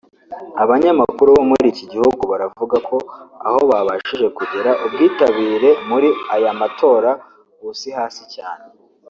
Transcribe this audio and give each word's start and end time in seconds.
Abanyamakuru 0.63 1.29
bo 1.37 1.43
muri 1.49 1.65
iki 1.73 1.85
gihugu 1.91 2.21
baravuga 2.31 2.75
ko 2.89 2.97
aho 3.47 3.59
babashije 3.71 4.27
kugera 4.37 4.71
ubwitabire 4.85 5.69
muri 5.89 6.09
aya 6.35 6.51
matora 6.59 7.11
busi 7.63 7.89
hasi 7.97 8.23
cyane 8.35 8.65